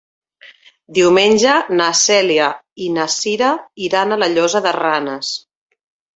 Diumenge 0.97 1.57
na 1.81 1.89
Cèlia 1.99 2.47
i 2.87 2.89
na 2.95 3.07
Cira 3.17 3.53
iran 3.91 4.19
a 4.19 4.19
la 4.25 4.33
Llosa 4.35 4.65
de 4.69 4.75
Ranes. 4.81 5.33